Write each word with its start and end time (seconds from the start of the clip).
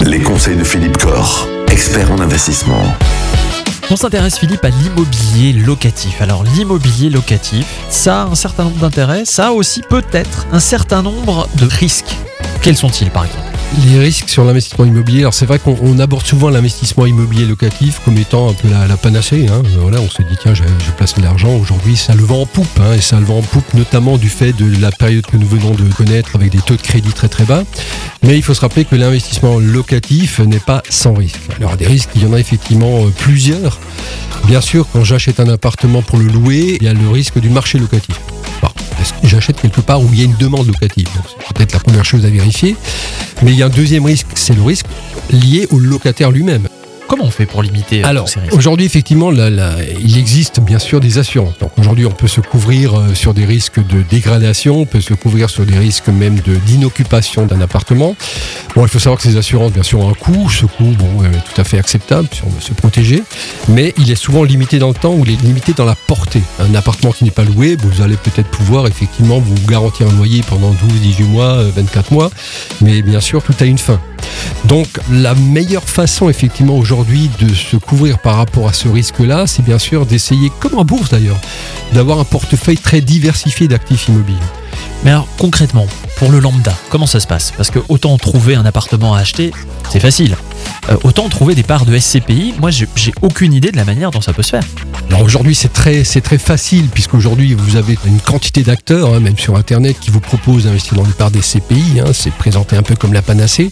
Les 0.00 0.18
conseils 0.18 0.56
de 0.56 0.64
Philippe 0.64 0.96
Corr, 0.96 1.46
expert 1.70 2.10
en 2.10 2.18
investissement. 2.18 2.82
On 3.90 3.96
s'intéresse 3.96 4.38
Philippe 4.38 4.64
à 4.64 4.70
l'immobilier 4.70 5.52
locatif. 5.52 6.20
Alors 6.20 6.42
l'immobilier 6.42 7.08
locatif, 7.08 7.64
ça 7.90 8.22
a 8.22 8.24
un 8.24 8.34
certain 8.34 8.64
nombre 8.64 8.78
d'intérêts, 8.78 9.24
ça 9.24 9.48
a 9.48 9.50
aussi 9.52 9.82
peut-être 9.82 10.48
un 10.52 10.58
certain 10.58 11.02
nombre 11.02 11.48
de 11.54 11.66
risques. 11.66 12.16
Quels 12.60 12.76
sont-ils 12.76 13.10
par 13.10 13.26
exemple? 13.26 13.57
Les 13.86 13.98
risques 13.98 14.28
sur 14.28 14.44
l'investissement 14.44 14.84
immobilier. 14.84 15.20
Alors 15.20 15.34
c'est 15.34 15.46
vrai 15.46 15.58
qu'on 15.58 15.98
aborde 15.98 16.26
souvent 16.26 16.48
l'investissement 16.50 17.06
immobilier 17.06 17.46
locatif 17.46 18.00
comme 18.04 18.16
étant 18.16 18.48
un 18.48 18.52
peu 18.52 18.68
la, 18.68 18.96
panacée. 18.96 19.46
Hein. 19.48 19.62
Voilà, 19.80 20.00
on 20.00 20.08
se 20.08 20.22
dit 20.22 20.36
tiens, 20.40 20.54
je, 20.54 20.62
place 20.96 21.14
de 21.14 21.22
l'argent. 21.22 21.54
Aujourd'hui, 21.56 21.96
ça 21.96 22.14
le 22.14 22.22
vend 22.22 22.42
en 22.42 22.46
poupe, 22.46 22.66
hein, 22.80 22.94
et 22.94 23.00
ça 23.00 23.18
le 23.18 23.26
vend 23.26 23.38
en 23.38 23.42
poupe 23.42 23.74
notamment 23.74 24.16
du 24.16 24.28
fait 24.28 24.52
de 24.52 24.80
la 24.80 24.90
période 24.90 25.26
que 25.26 25.36
nous 25.36 25.46
venons 25.46 25.74
de 25.74 25.84
connaître 25.92 26.34
avec 26.34 26.50
des 26.50 26.58
taux 26.58 26.76
de 26.76 26.82
crédit 26.82 27.12
très 27.12 27.28
très 27.28 27.44
bas. 27.44 27.62
Mais 28.22 28.36
il 28.36 28.42
faut 28.42 28.54
se 28.54 28.60
rappeler 28.60 28.84
que 28.84 28.96
l'investissement 28.96 29.58
locatif 29.58 30.40
n'est 30.40 30.60
pas 30.60 30.82
sans 30.88 31.14
risque. 31.14 31.40
Alors 31.58 31.76
des 31.76 31.86
risques, 31.86 32.10
il 32.14 32.22
y 32.22 32.26
en 32.26 32.32
a 32.32 32.40
effectivement 32.40 33.04
euh, 33.04 33.10
plusieurs. 33.10 33.78
Bien 34.46 34.60
sûr, 34.60 34.86
quand 34.92 35.04
j'achète 35.04 35.40
un 35.40 35.48
appartement 35.48 36.02
pour 36.02 36.18
le 36.18 36.26
louer, 36.26 36.78
il 36.80 36.86
y 36.86 36.88
a 36.88 36.94
le 36.94 37.08
risque 37.08 37.38
du 37.38 37.50
marché 37.50 37.78
locatif. 37.78 38.16
J'achète 39.24 39.60
quelque 39.60 39.80
part 39.80 40.00
où 40.00 40.08
il 40.12 40.18
y 40.18 40.22
a 40.22 40.24
une 40.24 40.36
demande 40.36 40.66
locative? 40.66 41.08
C'est 41.38 41.54
peut-être 41.54 41.72
la 41.72 41.80
première 41.80 42.04
chose 42.04 42.24
à 42.24 42.30
vérifier. 42.30 42.76
Mais 43.42 43.52
il 43.52 43.58
y 43.58 43.62
a 43.62 43.66
un 43.66 43.70
deuxième 43.70 44.04
risque, 44.04 44.26
c'est 44.34 44.54
le 44.54 44.62
risque 44.62 44.86
lié 45.30 45.66
au 45.70 45.78
locataire 45.78 46.30
lui-même. 46.30 46.68
Comment 47.08 47.24
on 47.24 47.30
fait 47.30 47.46
pour 47.46 47.62
limiter 47.62 48.04
euh, 48.04 48.06
Alors, 48.06 48.28
aujourd'hui, 48.52 48.84
effectivement, 48.84 49.32
il 49.32 50.18
existe 50.18 50.60
bien 50.60 50.78
sûr 50.78 51.00
des 51.00 51.16
assurances. 51.16 51.58
Donc 51.58 51.72
aujourd'hui, 51.78 52.04
on 52.04 52.10
peut 52.10 52.28
se 52.28 52.42
couvrir 52.42 52.94
euh, 52.94 53.14
sur 53.14 53.32
des 53.32 53.46
risques 53.46 53.84
de 53.84 54.02
dégradation, 54.02 54.82
on 54.82 54.84
peut 54.84 55.00
se 55.00 55.14
couvrir 55.14 55.48
sur 55.48 55.64
des 55.64 55.78
risques 55.78 56.08
même 56.08 56.38
d'inoccupation 56.66 57.46
d'un 57.46 57.62
appartement. 57.62 58.14
Bon, 58.74 58.82
il 58.82 58.88
faut 58.88 58.98
savoir 58.98 59.16
que 59.16 59.22
ces 59.22 59.38
assurances, 59.38 59.72
bien 59.72 59.82
sûr, 59.82 60.00
ont 60.00 60.10
un 60.10 60.14
coût. 60.14 60.50
Ce 60.50 60.66
coût, 60.66 60.94
bon, 60.98 61.24
est 61.24 61.54
tout 61.54 61.58
à 61.58 61.64
fait 61.64 61.78
acceptable 61.78 62.28
si 62.30 62.42
on 62.44 62.50
veut 62.50 62.60
se 62.60 62.74
protéger, 62.74 63.22
mais 63.68 63.94
il 63.96 64.10
est 64.10 64.14
souvent 64.14 64.44
limité 64.44 64.78
dans 64.78 64.88
le 64.88 64.94
temps 64.94 65.14
ou 65.14 65.24
il 65.24 65.32
est 65.32 65.42
limité 65.42 65.72
dans 65.72 65.86
la 65.86 65.94
portée. 65.94 66.42
Un 66.58 66.74
appartement 66.74 67.12
qui 67.12 67.24
n'est 67.24 67.30
pas 67.30 67.44
loué, 67.44 67.76
vous 67.76 68.02
allez 68.02 68.16
peut-être 68.16 68.48
pouvoir 68.50 68.86
effectivement 68.86 69.38
vous 69.38 69.54
garantir 69.66 70.08
un 70.08 70.12
loyer 70.12 70.42
pendant 70.46 70.72
12, 70.72 71.00
18 71.00 71.24
mois, 71.24 71.62
24 71.74 72.12
euh, 72.12 72.14
mois, 72.14 72.30
mais 72.82 73.00
bien 73.00 73.20
sûr, 73.20 73.42
tout 73.42 73.54
a 73.60 73.64
une 73.64 73.78
fin. 73.78 73.98
Donc 74.64 74.86
la 75.10 75.34
meilleure 75.34 75.88
façon 75.88 76.28
effectivement 76.28 76.76
aujourd'hui 76.76 77.30
de 77.40 77.52
se 77.54 77.76
couvrir 77.76 78.18
par 78.18 78.36
rapport 78.36 78.68
à 78.68 78.72
ce 78.72 78.88
risque-là, 78.88 79.46
c'est 79.46 79.62
bien 79.62 79.78
sûr 79.78 80.06
d'essayer, 80.06 80.50
comme 80.60 80.78
en 80.78 80.84
bourse 80.84 81.10
d'ailleurs, 81.10 81.38
d'avoir 81.92 82.18
un 82.18 82.24
portefeuille 82.24 82.76
très 82.76 83.00
diversifié 83.00 83.68
d'actifs 83.68 84.08
immobiliers. 84.08 84.38
Mais 85.04 85.10
alors 85.10 85.28
concrètement, 85.38 85.86
pour 86.16 86.30
le 86.30 86.40
lambda, 86.40 86.74
comment 86.90 87.06
ça 87.06 87.20
se 87.20 87.26
passe? 87.26 87.52
Parce 87.56 87.70
que 87.70 87.78
autant 87.88 88.16
trouver 88.18 88.56
un 88.56 88.66
appartement 88.66 89.14
à 89.14 89.20
acheter, 89.20 89.52
c'est 89.90 90.00
facile. 90.00 90.36
Euh, 90.90 90.96
autant 91.04 91.28
trouver 91.28 91.54
des 91.54 91.62
parts 91.62 91.84
de 91.84 91.96
SCPI, 91.96 92.54
moi 92.60 92.70
j'ai 92.70 93.12
aucune 93.22 93.52
idée 93.52 93.70
de 93.70 93.76
la 93.76 93.84
manière 93.84 94.10
dont 94.10 94.20
ça 94.20 94.32
peut 94.32 94.42
se 94.42 94.50
faire. 94.50 94.64
Alors 95.08 95.22
aujourd'hui 95.22 95.54
c'est 95.54 95.72
très, 95.72 96.04
c'est 96.04 96.20
très 96.20 96.38
facile 96.38 96.88
puisqu'aujourd'hui 96.88 97.54
vous 97.54 97.76
avez 97.76 97.98
une 98.06 98.20
quantité 98.20 98.62
d'acteurs, 98.62 99.14
hein, 99.14 99.20
même 99.20 99.38
sur 99.38 99.56
Internet, 99.56 99.98
qui 99.98 100.10
vous 100.10 100.20
proposent 100.20 100.64
d'investir 100.64 100.94
dans 100.96 101.02
des 101.02 101.12
parts 101.12 101.30
des 101.30 101.40
SCPI. 101.40 102.00
Hein, 102.00 102.12
c'est 102.12 102.32
présenté 102.32 102.76
un 102.76 102.82
peu 102.82 102.94
comme 102.94 103.12
la 103.12 103.22
panacée. 103.22 103.70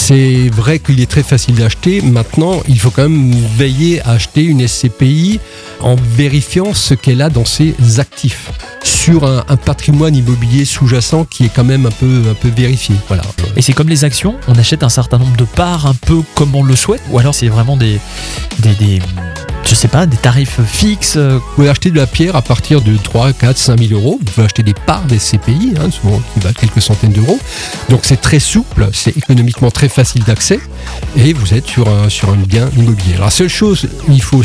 C'est 0.00 0.48
vrai 0.48 0.78
qu'il 0.78 1.00
est 1.00 1.08
très 1.08 1.22
facile 1.22 1.56
d'acheter. 1.56 2.00
Maintenant, 2.00 2.62
il 2.66 2.80
faut 2.80 2.90
quand 2.90 3.02
même 3.02 3.32
veiller 3.56 4.00
à 4.00 4.12
acheter 4.12 4.42
une 4.42 4.66
SCPI 4.66 5.38
en 5.80 5.94
vérifiant 5.94 6.72
ce 6.74 6.94
qu'elle 6.94 7.20
a 7.20 7.28
dans 7.28 7.44
ses 7.44 7.74
actifs 7.98 8.50
sur 8.82 9.24
un, 9.24 9.56
patrimoine 9.56 10.16
immobilier 10.16 10.64
sous-jacent 10.64 11.24
qui 11.24 11.44
est 11.44 11.50
quand 11.54 11.64
même 11.64 11.86
un 11.86 11.90
peu, 11.90 12.22
un 12.28 12.34
peu 12.34 12.48
vérifié. 12.48 12.96
Voilà. 13.08 13.22
Et 13.56 13.62
c'est 13.62 13.74
comme 13.74 13.88
les 13.88 14.04
actions, 14.04 14.36
on 14.48 14.54
achète 14.54 14.82
un 14.82 14.88
certain 14.88 15.18
nombre 15.18 15.36
de 15.36 15.44
parts 15.44 15.86
un 15.86 15.94
peu 15.94 16.22
comme 16.34 16.56
on 16.56 16.62
le 16.62 16.76
souhaite, 16.76 17.02
ou 17.10 17.18
alors 17.18 17.34
c'est 17.34 17.48
vraiment 17.48 17.76
des, 17.76 18.00
des 18.58 19.00
je 19.70 19.76
sais 19.76 19.88
pas, 19.88 20.04
des 20.04 20.16
tarifs 20.16 20.60
fixes. 20.66 21.16
Vous 21.16 21.40
pouvez 21.54 21.68
acheter 21.68 21.92
de 21.92 21.96
la 21.96 22.08
pierre 22.08 22.34
à 22.34 22.42
partir 22.42 22.80
de 22.80 22.96
3, 22.96 23.32
4, 23.32 23.56
5 23.56 23.78
000 23.78 23.92
euros. 23.92 24.18
Vous 24.20 24.32
pouvez 24.32 24.44
acheter 24.44 24.64
des 24.64 24.74
parts 24.74 25.04
des 25.04 25.18
CPI, 25.18 25.74
hein, 25.78 25.92
souvent 25.92 26.20
qui 26.34 26.40
valent 26.40 26.56
quelques 26.58 26.82
centaines 26.82 27.12
d'euros. 27.12 27.38
Donc 27.88 28.00
c'est 28.02 28.20
très 28.20 28.40
souple, 28.40 28.88
c'est 28.92 29.16
économiquement 29.16 29.70
très 29.70 29.88
facile 29.90 30.24
d'accès 30.24 30.60
et 31.16 31.32
vous 31.32 31.54
êtes 31.54 31.66
sur 31.66 31.88
un, 31.88 32.08
sur 32.08 32.30
un 32.30 32.36
bien 32.36 32.68
immobilier. 32.76 33.14
la 33.18 33.30
seule 33.30 33.48
chose 33.48 33.88
qu'il 34.06 34.22
faut 34.22 34.42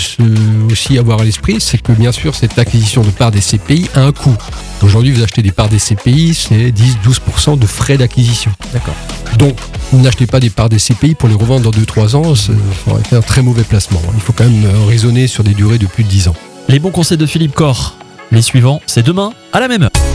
aussi 0.72 0.98
avoir 0.98 1.22
à 1.22 1.24
l'esprit, 1.24 1.58
c'est 1.60 1.78
que 1.78 1.92
bien 1.92 2.12
sûr 2.12 2.36
cette 2.36 2.58
acquisition 2.60 3.02
de 3.02 3.10
parts 3.10 3.32
des 3.32 3.42
CPI 3.42 3.90
a 3.96 4.02
un 4.02 4.12
coût. 4.12 4.36
Aujourd'hui, 4.82 5.12
vous 5.12 5.24
achetez 5.24 5.42
des 5.42 5.52
parts 5.52 5.70
des 5.70 5.80
CPI, 5.80 6.34
c'est 6.34 6.72
10-12% 6.72 7.58
de 7.58 7.66
frais 7.66 7.98
d'acquisition. 7.98 8.52
D'accord. 8.74 8.96
Donc, 9.38 9.58
n'achetez 9.94 10.28
pas 10.28 10.40
des 10.40 10.50
parts 10.50 10.70
des 10.70 10.78
CPI 10.78 11.16
pour 11.16 11.30
les 11.30 11.36
revendre 11.36 11.72
dans 11.72 11.78
2-3 11.78 12.16
ans, 12.16 12.36
ça 12.36 12.52
aurait 12.88 13.02
été 13.02 13.16
un 13.16 13.22
très 13.22 13.42
mauvais 13.42 13.64
placement. 13.64 14.02
Il 14.16 14.22
faut 14.22 14.34
quand 14.34 14.44
même 14.44 14.66
euh, 14.66 14.86
raisonner 14.86 15.28
sur 15.28 15.44
des 15.44 15.54
durées 15.54 15.78
de 15.78 15.88
plus 15.88 16.04
de 16.04 16.10
10 16.10 16.28
ans. 16.30 16.36
Les 16.68 16.80
bons 16.80 16.92
conseils 16.92 17.18
de 17.18 17.26
Philippe 17.26 17.54
Corr. 17.54 17.98
Les 18.32 18.42
suivants, 18.42 18.82
c'est 18.86 19.06
demain 19.06 19.32
à 19.54 19.60
la 19.60 19.68
même 19.68 19.84
heure. 19.84 20.15